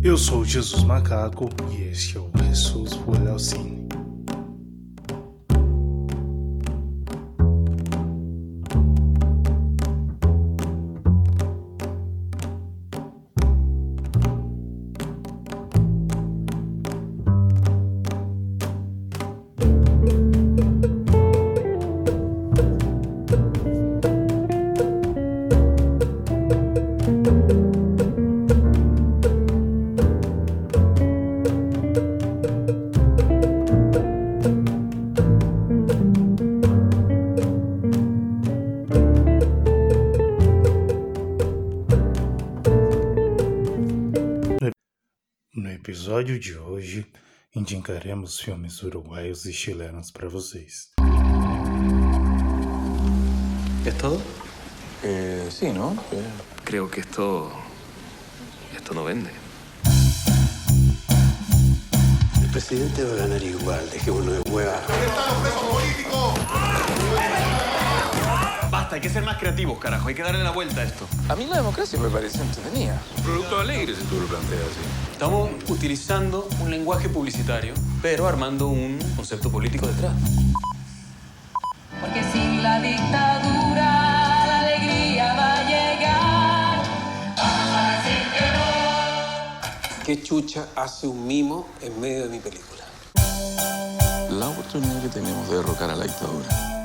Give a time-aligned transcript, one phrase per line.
[0.00, 3.38] Eu sou Jesus Macaco e este é o Jesus ao
[45.88, 47.06] episódio de hoje,
[47.56, 50.90] indicaremos filmes uruguaios e chilenos para vocês.
[53.86, 54.20] ¿Es todo?
[55.02, 55.96] Eh, sí, ¿no?
[56.12, 56.22] Eh,
[56.62, 57.50] Creo que esto.
[58.76, 59.30] Esto no vende.
[62.42, 64.82] El presidente va a ganar igual, dejémonos de hueva.
[64.86, 66.17] Basta,
[68.98, 70.08] hay que ser más creativos, carajo.
[70.08, 71.06] Hay que darle la vuelta a esto.
[71.28, 73.00] a mí la democracia me parece entretenida.
[73.22, 75.12] Producto alegre si tú lo planteas así.
[75.12, 80.12] Estamos utilizando un lenguaje publicitario, pero armando un concepto político detrás.
[82.00, 86.82] Porque sin la dictadura la alegría va a llegar.
[90.04, 92.82] ¿Qué chucha hace un mimo en medio de mi película?
[94.28, 96.77] La oportunidad que tenemos de derrocar a la dictadura.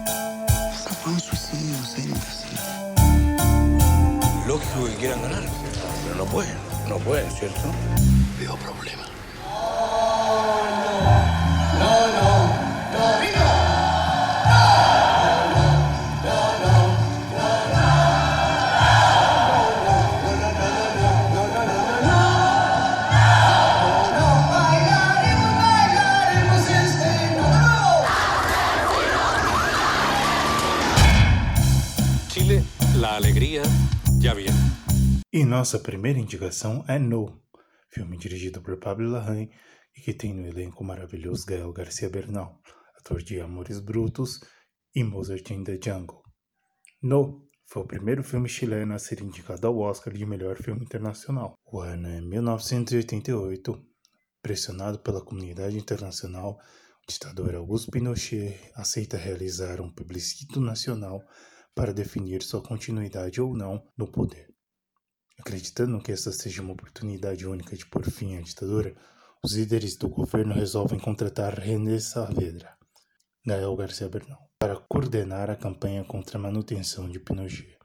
[4.47, 5.43] Lógico que quieran ganar,
[6.03, 6.55] pero no pueden,
[6.87, 7.73] no pueden, ¿cierto?
[8.39, 9.03] Veo problema.
[11.83, 12.22] Chile,
[35.43, 37.43] E nossa primeira indicação é No,
[37.89, 39.49] filme dirigido por Pablo Larraín
[39.93, 42.61] e que tem no elenco maravilhoso Gael Garcia Bernal,
[42.97, 44.39] ator de Amores Brutos
[44.95, 46.21] e Mozart in the Jungle.
[47.01, 51.55] No foi o primeiro filme chileno a ser indicado ao Oscar de melhor filme internacional.
[51.65, 53.85] O ano é 1988.
[54.41, 56.57] Pressionado pela comunidade internacional,
[57.05, 61.21] o ditador Augusto Pinochet aceita realizar um plebiscito nacional
[61.75, 64.52] para definir sua continuidade ou não no poder.
[65.39, 68.95] Acreditando que essa seja uma oportunidade única de pôr fim à ditadura,
[69.43, 72.77] os líderes do governo resolvem contratar René Saavedra,
[73.45, 77.77] Gael Garcia Bernal, para coordenar a campanha contra a manutenção de Pinochet.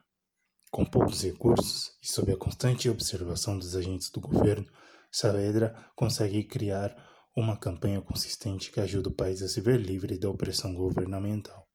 [0.71, 4.65] Com poucos recursos e sob a constante observação dos agentes do governo,
[5.11, 6.95] Saavedra consegue criar
[7.35, 11.67] uma campanha consistente que ajuda o país a se ver livre da opressão governamental.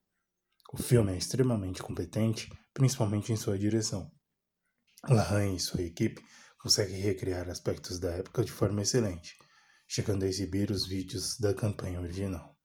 [0.72, 4.10] O filme é extremamente competente, principalmente em sua direção.
[5.08, 6.22] Larraín e sua equipe
[6.58, 9.36] conseguem recriar aspectos da época de forma excelente,
[9.86, 12.56] chegando a exibir os vídeos da campanha original.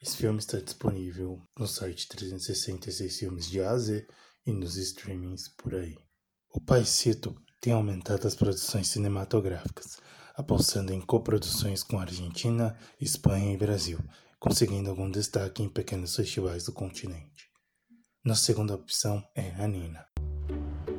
[0.00, 4.06] Esse filme está disponível no site 366 Filmes de A a Z
[4.46, 5.96] e nos streamings por aí.
[6.50, 9.98] O Paisito tem aumentado as produções cinematográficas,
[10.36, 13.98] apostando em coproduções com Argentina, Espanha e Brasil,
[14.38, 17.50] conseguindo algum destaque em pequenos festivais do continente.
[18.24, 20.07] Nossa segunda opção é a Nina.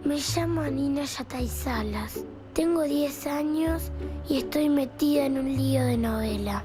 [0.09, 2.25] Me llamo Anina Yatay Salas.
[2.53, 3.92] Tengo 10 años
[4.28, 6.64] y estoy metida en un lío de novela.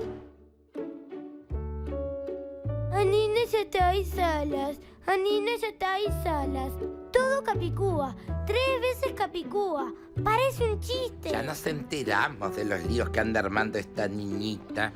[2.91, 4.79] Anina Yatay Salas.
[5.07, 6.73] Anina Yatay Salas.
[7.13, 8.17] Todo Capicúa.
[8.47, 9.93] Tres veces Capicúa.
[10.25, 11.29] Parece un chiste.
[11.29, 14.91] Ya nos enteramos de los líos que anda armando esta niñita.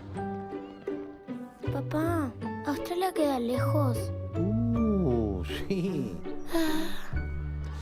[1.71, 2.33] Papá,
[2.65, 3.99] ¿Australia queda lejos?
[4.39, 6.17] Uh, sí.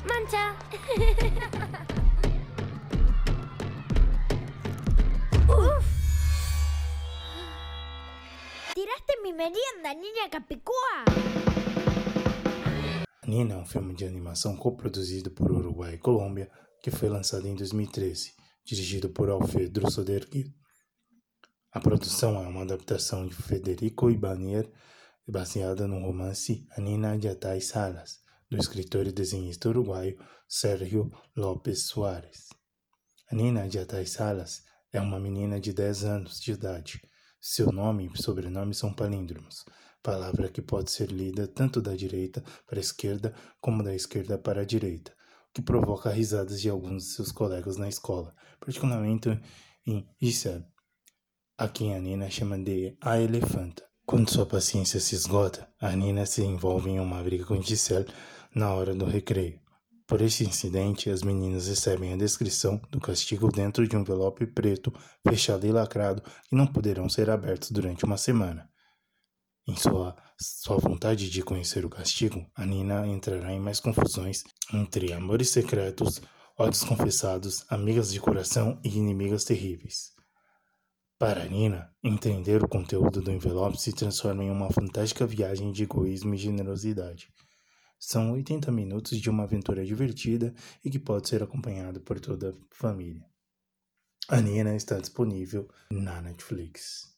[0.08, 0.54] Mancha.
[8.74, 11.04] Tiraste mi merienda, niña Capicúa.
[13.26, 16.48] Nina é um filme de animação coproduzido por Uruguai e Colômbia,
[16.82, 20.54] que foi lançado em 2013, dirigido por Alfredo Sodergui.
[21.72, 24.70] A produção é uma adaptação de Federico Ibanier,
[25.26, 28.20] baseada no romance Anina Yatay Salas,
[28.50, 32.48] do escritor e desenhista uruguaio Sérgio Lopes Soares.
[33.30, 34.62] Anina Yatay Salas
[34.92, 37.00] é uma menina de 10 anos de idade.
[37.40, 39.64] Seu nome e sobrenome são palíndromos,
[40.02, 44.60] palavra que pode ser lida tanto da direita para a esquerda como da esquerda para
[44.60, 45.12] a direita,
[45.50, 49.28] o que provoca risadas de alguns de seus colegas na escola, particularmente
[49.84, 50.64] em Giselle,
[51.58, 53.84] a quem a Nina chama de a elefanta.
[54.04, 58.06] Quando sua paciência se esgota, a Nina se envolve em uma briga com Giselle
[58.56, 59.60] na hora do recreio.
[60.06, 64.90] Por esse incidente, as meninas recebem a descrição do castigo dentro de um envelope preto,
[65.28, 68.66] fechado e lacrado, que não poderão ser abertos durante uma semana.
[69.68, 74.42] Em sua, sua vontade de conhecer o castigo, a Nina entrará em mais confusões
[74.72, 76.22] entre amores secretos,
[76.58, 80.12] ódios confessados, amigas de coração e inimigas terríveis.
[81.18, 86.34] Para Nina, entender o conteúdo do envelope se transforma em uma fantástica viagem de egoísmo
[86.34, 87.28] e generosidade.
[87.98, 90.54] São 80 minutos de uma aventura divertida
[90.84, 93.24] e que pode ser acompanhada por toda a família.
[94.28, 97.14] A Nina está disponível na Netflix.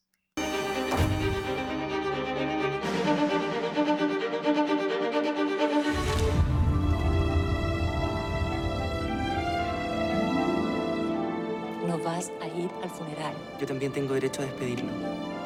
[11.87, 13.35] No vas a ir al funeral.
[13.59, 15.38] Yo también tengo derecho a despedirlo.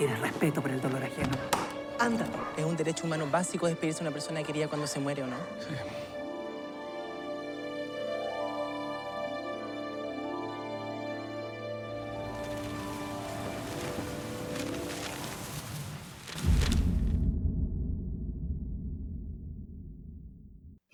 [0.00, 1.36] Tienes respeto por el dolor ajeno.
[1.98, 2.32] Ándate.
[2.56, 5.36] Es un derecho humano básico despedirse de una persona querida cuando se muere o no.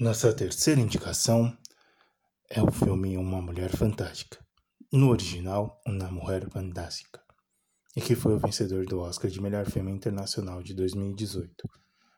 [0.00, 1.56] Nossa terceira indicação
[2.50, 4.38] é o filme Uma Mulher Fantástica.
[4.93, 7.15] No original, Uma Mulher Fantástica.
[7.96, 11.66] E que foi o vencedor do Oscar de Melhor Filme Internacional de 2018,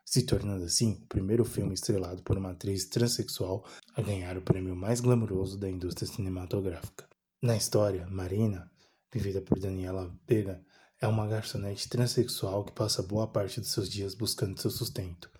[0.05, 3.65] se tornando assim o primeiro filme estrelado por uma atriz transexual
[3.95, 7.07] a ganhar o prêmio mais glamouroso da indústria cinematográfica.
[7.41, 8.69] Na história, Marina,
[9.13, 10.61] vivida por Daniela Vega,
[10.99, 15.31] é uma garçonete transexual que passa boa parte dos seus dias buscando seu sustento.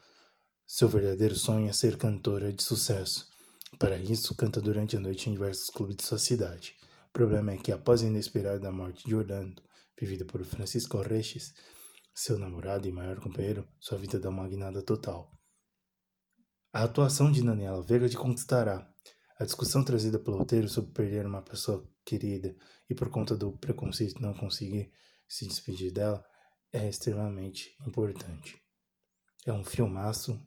[0.66, 3.28] Seu verdadeiro sonho é ser cantora de sucesso.
[3.78, 6.76] Para isso, canta durante a noite em diversos clubes de sua cidade.
[7.10, 9.62] O problema é que, após a inesperada morte de Orlando,
[10.00, 11.54] vivida por Francisco Reches,
[12.14, 15.32] seu namorado e maior companheiro, sua vida dá uma guinada total.
[16.72, 18.88] A atuação de Daniela Vega de conquistará.
[19.40, 22.56] A discussão trazida pelo roteiro sobre perder uma pessoa querida
[22.90, 24.92] e por conta do preconceito não conseguir
[25.28, 26.24] se despedir dela
[26.72, 28.62] é extremamente importante.
[29.46, 30.40] É um filmaço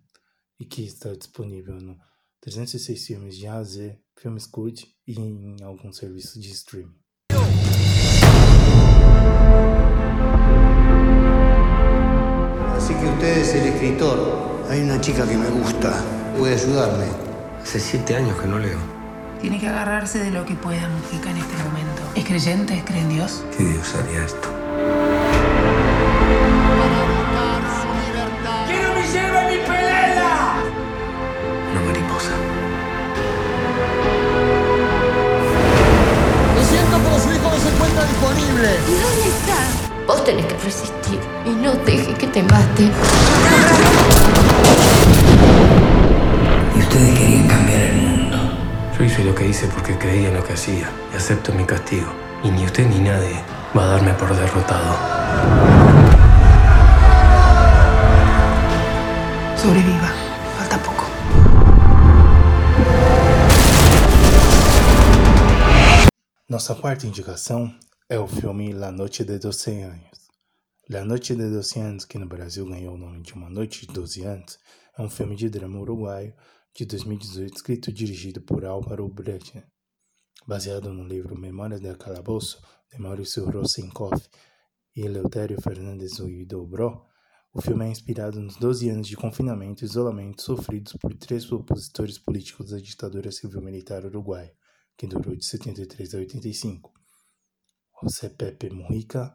[0.61, 1.99] e que está disponível no
[2.41, 7.02] 306 filmes de A a Z, Filmes Cult e em alguns serviços de streaming.
[12.93, 14.65] Así que usted es el escritor.
[14.69, 15.94] Hay una chica que me gusta.
[16.39, 17.06] ¿Puede ayudarme?
[17.62, 18.77] Hace siete años que no leo.
[19.41, 22.03] Tiene que agarrarse de lo que pueda, Mujica, en este momento.
[22.15, 22.83] ¿Es creyente?
[22.85, 23.44] ¿Cree en Dios?
[23.56, 25.22] ¿Qué Dios haría esto?
[49.62, 52.11] Hice porque creía en lo que hacía y acepto mi castigo.
[52.43, 53.37] Y ni usted ni nadie
[53.76, 54.97] va a darme por derrotado.
[59.56, 60.11] Sobreviva.
[60.59, 61.05] Falta poco.
[66.48, 67.72] Nossa quarta indicação
[68.08, 70.31] é o filme La Noite de 12 Anos.
[70.89, 73.93] La Noite de 12 Anos, que no Brasil ganhou o nome de Uma Noite de
[73.93, 74.58] 12 Anos,
[74.98, 76.34] é um filme de drama uruguaio
[76.74, 79.62] de 2018 escrito e dirigido por Álvaro Brecht,
[80.46, 84.26] baseado no livro Memórias del Calabouço, de Maurício Rosenkoff
[84.96, 87.05] e Eleutério Fernandes Huidobro.
[87.52, 92.19] O filme é inspirado nos 12 anos de confinamento e isolamento sofridos por três opositores
[92.19, 94.56] políticos da ditadura civil-militar uruguaia,
[94.96, 96.91] que durou de 73 a 85.
[98.00, 99.34] José Pepe Mujica,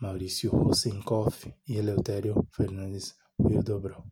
[0.00, 4.11] Maurício Rosenkoff e Eleutério Fernandes Huidobro.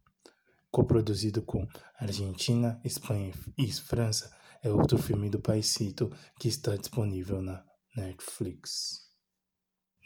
[0.70, 1.66] Coproduzido com
[1.98, 4.30] Argentina, Espanha e França,
[4.62, 7.64] é outro filme do Paisito que está disponível na
[7.96, 9.10] Netflix.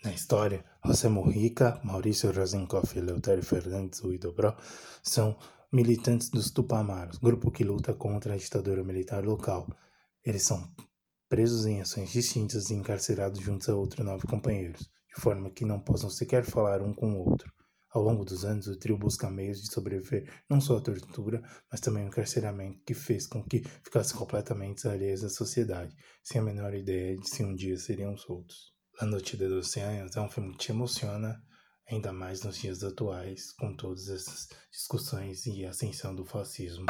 [0.02, 4.56] Na história, José Mujica, Maurício Rosenkoff e Eleutério Fernandes Huidobro
[5.02, 5.36] são
[5.72, 9.66] militantes dos Tupamaros, grupo que luta contra a ditadura militar local.
[10.24, 10.72] Eles são
[11.28, 15.80] presos em ações distintas e encarcerados juntos a outros nove companheiros, de forma que não
[15.80, 17.52] possam sequer falar um com o outro.
[17.94, 21.80] Ao longo dos anos, o trio busca meios de sobreviver não só à tortura, mas
[21.80, 26.74] também ao encarceramento que fez com que ficassem completamente alheios à sociedade, sem a menor
[26.74, 28.74] ideia de se um dia seriam soltos.
[29.00, 31.40] La Noite de 12 Anos é um filme que te emociona,
[31.88, 36.86] ainda mais nos dias atuais, com todas essas discussões e ascensão do fascismo.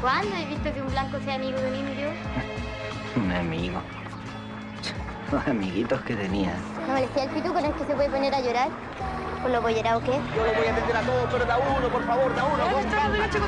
[0.00, 2.10] ¿Cuándo he visto que un blanco sea amigo de un indio?
[3.16, 4.05] Un amigo.
[5.32, 6.54] Los amiguitos que tenía.
[6.86, 8.68] ¿No me decía el pituco no es que se puede poner a llorar?
[9.42, 10.12] ¿Por lo bollera o qué?
[10.12, 12.56] Yo lo voy a atender a todos, pero da uno, por favor, da uno.
[12.64, 13.38] ¿Dónde está la que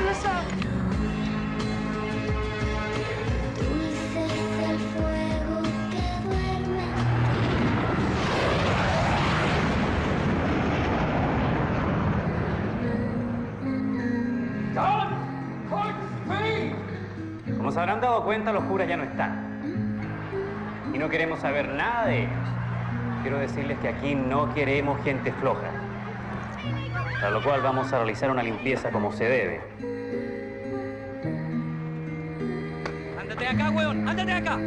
[6.27, 6.79] duerme.
[17.57, 19.58] Como se habrán dado cuenta, los curas ya no están.
[20.93, 22.49] Y no queremos saber nada de ellos.
[23.21, 25.71] Quiero decirles que aquí no queremos gente floja.
[27.19, 29.61] Para lo cual vamos a realizar una limpieza como se debe.
[33.19, 34.07] ¡Ándate acá, weón!
[34.07, 34.57] ¡Ándate acá!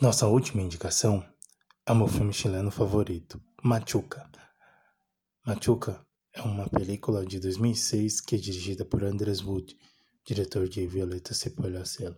[0.00, 1.24] Nossa última indicação
[1.86, 4.28] é o meu filme chileno favorito, Machuca.
[5.44, 9.76] Machuca é uma película de 2006 que é dirigida por Andrés Wood,
[10.24, 12.16] diretor de Violeta Cielo.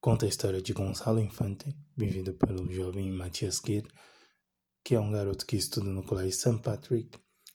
[0.00, 3.86] Conta a história de Gonçalo Infante, vivido pelo jovem Matias Kir,
[4.82, 6.62] que é um garoto que estuda no Colégio St.
[6.62, 7.10] Patrick,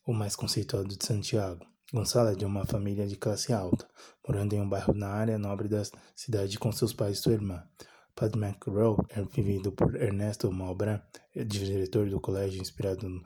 [0.06, 1.66] o mais conceituado de Santiago.
[1.92, 3.90] Gonçalo é de uma família de classe alta,
[4.28, 5.82] morando em um bairro na área nobre da
[6.16, 7.68] cidade com seus pais e sua irmã.
[8.14, 11.02] Padre McGraw é vivido por Ernesto Malbran,
[11.36, 13.24] diretor do colégio inspirado no,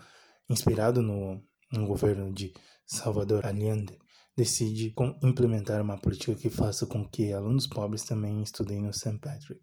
[0.49, 2.53] inspirado no, no governo de
[2.85, 3.97] Salvador Allende,
[4.35, 9.17] decide com, implementar uma política que faça com que alunos pobres também estudem no St.
[9.19, 9.61] Patrick.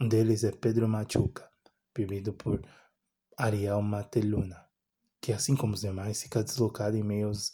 [0.00, 1.48] Um deles é Pedro Machuca,
[1.96, 2.60] vivido por
[3.36, 4.64] Ariel Mateluna,
[5.20, 7.52] que assim como os demais fica deslocado em meio aos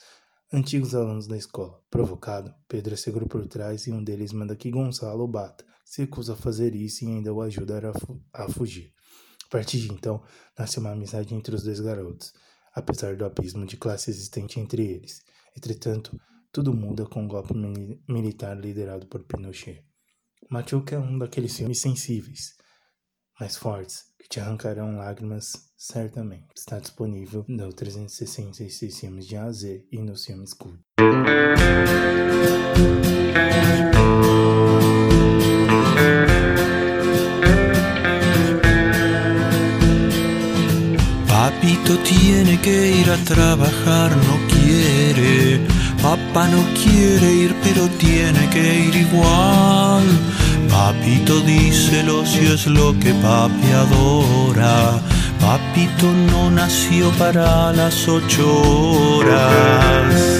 [0.53, 1.83] antigos alunos da escola.
[1.91, 6.35] Provocado, Pedro é seguro por trás e um deles manda que Gonçalo bata, se recusa
[6.35, 8.93] a fazer isso e ainda o ajuda a, fu a fugir.
[9.47, 10.23] A partir de então,
[10.59, 12.33] nasce uma amizade entre os dois garotos,
[12.75, 15.23] apesar do abismo de classe existente entre eles.
[15.57, 16.19] Entretanto,
[16.53, 19.85] tudo muda com o golpe mili militar liderado por Pinochet.
[20.51, 22.55] Machuca é um daqueles filmes sensíveis,
[23.39, 26.49] mais fortes, que te arrancarão lágrimas certamente.
[26.57, 30.81] Está disponível no 366 filmes de A a Z e nos filmes Cult.
[41.61, 45.61] Papito tiene que ir a trabajar, no quiere.
[46.01, 50.03] Papá no quiere ir, pero tiene que ir igual.
[50.71, 55.03] Papito díselo si es lo que papi adora.
[55.39, 60.40] Papito no nació para las ocho horas.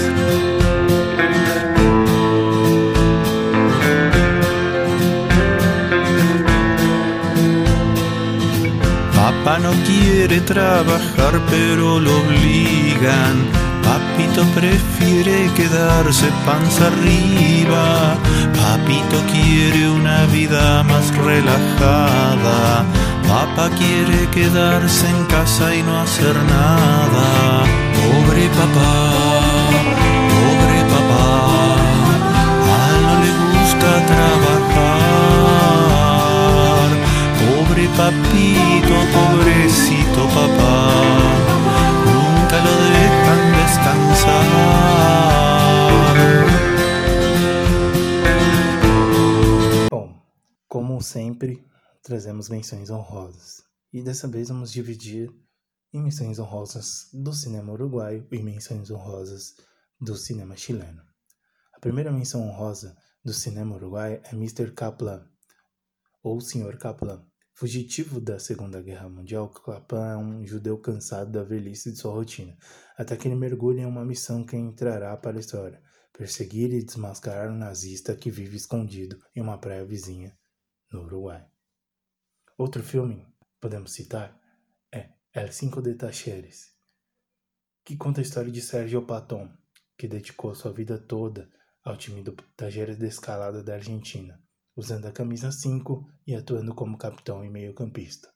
[9.43, 13.35] Papá no quiere trabajar, pero lo obligan.
[13.83, 18.17] Papito prefiere quedarse panza arriba.
[18.53, 22.85] Papito quiere una vida más relajada.
[23.27, 27.63] Papá quiere quedarse en casa y no hacer nada.
[27.97, 28.93] Pobre papá,
[30.33, 31.25] pobre papá.
[32.69, 34.30] A él no le gusta trabajar.
[38.01, 40.75] Papito, pobrecito papá.
[42.09, 44.45] Nunca lo dejan descansar.
[49.91, 50.07] Bom,
[50.67, 51.63] como sempre,
[52.01, 53.63] trazemos menções honrosas.
[53.93, 55.29] E dessa vez vamos dividir
[55.93, 59.53] em menções honrosas do cinema uruguaio e menções honrosas
[59.99, 61.03] do cinema chileno.
[61.75, 64.71] A primeira menção honrosa do cinema uruguaio é Mr.
[64.71, 65.23] Kaplan,
[66.23, 66.77] ou Sr.
[66.79, 67.30] Kaplan.
[67.61, 72.57] Fugitivo da Segunda Guerra Mundial, Kaplan é um judeu cansado da velhice de sua rotina,
[72.97, 75.79] até que ele mergulha em uma missão que entrará para a história:
[76.11, 80.35] perseguir e desmascarar um nazista que vive escondido em uma praia vizinha
[80.91, 81.47] no Uruguai.
[82.57, 83.27] Outro filme,
[83.59, 84.35] podemos citar,
[84.91, 86.73] é El Cinco de Tacheres,
[87.85, 89.47] que conta a história de Sérgio Paton,
[89.95, 91.47] que dedicou sua vida toda
[91.83, 94.40] ao time do Tajeres de Escalada da Argentina,
[94.75, 98.31] usando a camisa 5 e atuando como capitão e meio-campista.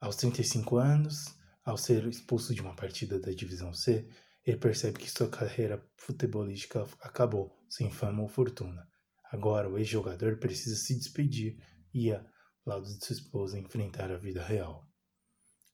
[0.00, 4.08] Aos 35 anos, ao ser expulso de uma partida da Divisão C,
[4.44, 8.86] ele percebe que sua carreira futebolística acabou, sem fama ou fortuna.
[9.32, 11.56] Agora, o ex-jogador precisa se despedir
[11.92, 12.22] e, ao
[12.66, 14.86] lado de sua esposa, enfrentar a vida real.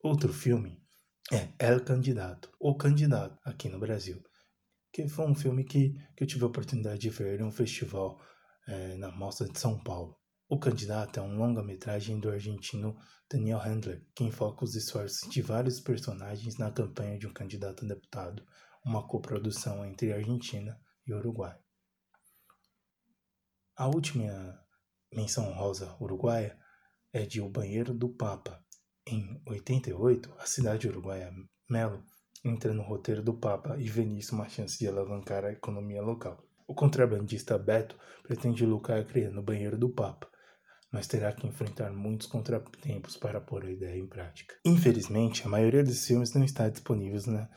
[0.03, 0.81] Outro filme
[1.33, 4.23] é El Candidato, O Candidato, aqui no Brasil.
[4.93, 8.21] Que foi um filme que, que eu tive a oportunidade de ver em um festival
[8.67, 10.17] é, na Mostra de São Paulo.
[10.49, 12.99] O Candidato é um longa-metragem do argentino
[13.31, 17.89] Daniel Handler, que enfoca os esforços de vários personagens na campanha de um candidato a
[17.89, 18.45] deputado,
[18.85, 21.57] uma coprodução entre Argentina e Uruguai.
[23.77, 24.61] A última
[25.15, 26.59] menção rosa uruguaia
[27.13, 28.63] é de O Banheiro do Papa.
[29.07, 31.33] Em 88, a cidade uruguaia
[31.69, 32.05] Melo
[32.45, 34.03] entra no roteiro do Papa e vê
[34.33, 36.45] uma chance de alavancar a economia local.
[36.71, 40.29] O contrabandista Beto pretende lucrar criando o banheiro do Papa,
[40.93, 44.55] mas terá que enfrentar muitos contratempos para pôr a ideia em prática.
[44.65, 47.49] Infelizmente, a maioria dos filmes não está disponível na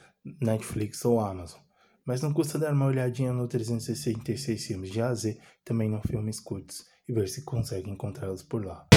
[0.42, 1.62] Netflix ou Amazon,
[2.04, 6.02] mas não custa dar uma olhadinha no 366 filmes de A a Z, também no
[6.02, 8.88] Filmes Curtos, e ver se consegue encontrá-los por lá.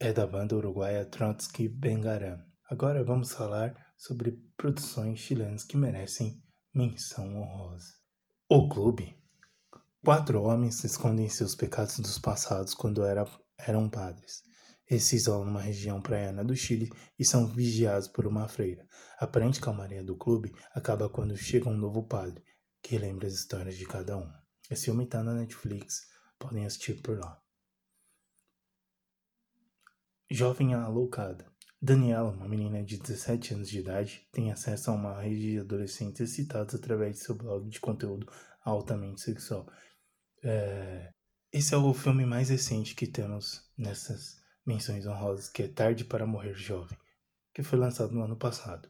[0.00, 2.42] É da banda uruguaia Trotsky Bengaram.
[2.68, 6.42] Agora vamos falar sobre produções chilenas que merecem
[6.74, 7.92] menção honrosa.
[8.48, 9.16] O Clube.
[10.04, 13.24] Quatro homens escondem seus pecados dos passados quando era,
[13.56, 14.42] eram padres.
[14.90, 18.84] Eles se isolam numa região praiana do Chile e são vigiados por uma freira.
[19.20, 22.42] A aparente calmaria do clube acaba quando chega um novo padre,
[22.82, 24.28] que lembra as histórias de cada um.
[24.68, 26.00] Esse filme está na Netflix,
[26.36, 27.41] podem assistir por lá.
[30.34, 31.46] Jovem Alocada.
[31.78, 36.22] Daniela, uma menina de 17 anos de idade, tem acesso a uma rede de adolescentes
[36.22, 38.26] excitados através de seu blog de conteúdo
[38.64, 39.70] altamente sexual.
[40.42, 41.12] É,
[41.52, 46.26] Esse é o filme mais recente que temos nessas menções honrosas, que é Tarde para
[46.26, 46.96] Morrer Jovem,
[47.52, 48.88] que foi lançado no ano passado,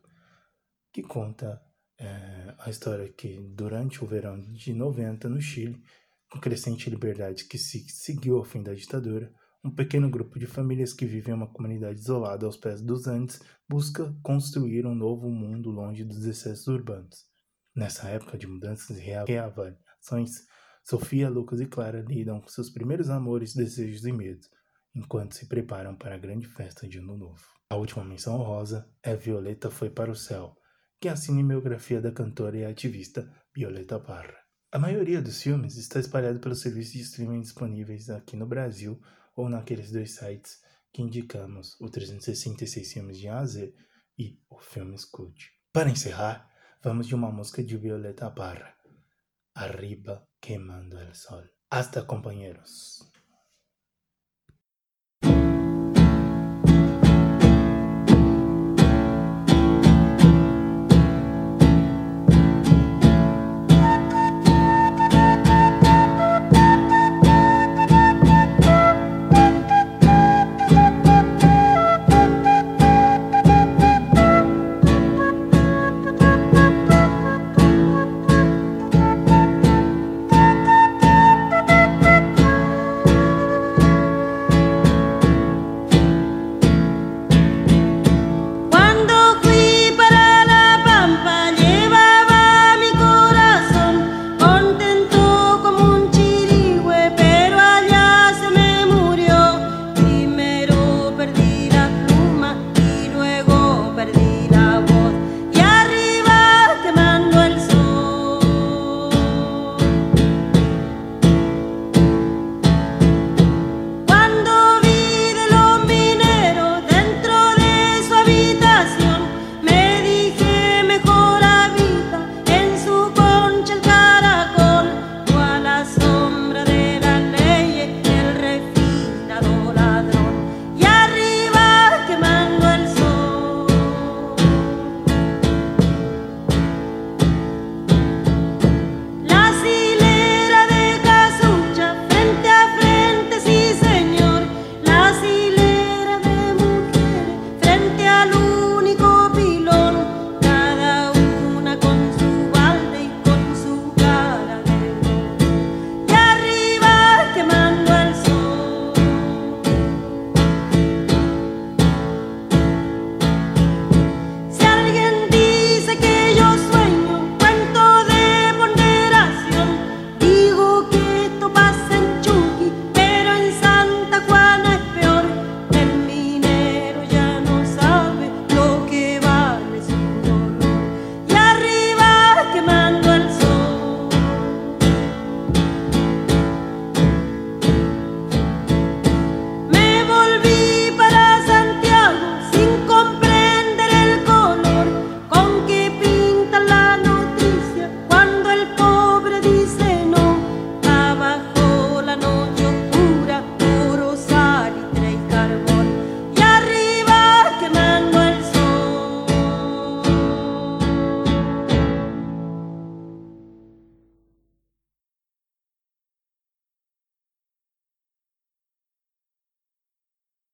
[0.92, 1.60] que conta
[1.98, 5.82] é, a história que durante o verão de 90 no Chile,
[6.30, 10.92] com crescente liberdade que se seguiu ao fim da ditadura, um pequeno grupo de famílias
[10.92, 15.70] que vivem em uma comunidade isolada aos pés dos Andes busca construir um novo mundo
[15.70, 17.26] longe dos excessos urbanos.
[17.74, 20.46] Nessa época de mudanças e reavaliações,
[20.84, 24.50] Sofia, Lucas e Clara lidam com seus primeiros amores, desejos e medos,
[24.94, 27.42] enquanto se preparam para a grande festa de Ano Novo.
[27.70, 30.56] A última menção honrosa é Violeta Foi para o Céu,
[31.00, 34.42] que é a cinebiografia da cantora e ativista Violeta Parra.
[34.72, 39.00] A maioria dos filmes está espalhado pelos serviços de streaming disponíveis aqui no Brasil
[39.34, 40.60] ou naqueles dois sites
[40.92, 43.74] que indicamos, o 366 Filmes de A a Z
[44.18, 45.50] e o Filmes Cult.
[45.72, 46.50] Para encerrar,
[46.82, 48.76] vamos de uma música de Violeta Parra,
[49.54, 51.50] Arriba Queimando el Sol.
[51.70, 53.11] Hasta, companheiros!